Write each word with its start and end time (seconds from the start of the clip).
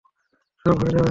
সব 0.65 0.75
হয়ে 0.75 0.85
যাবে। 0.85 0.99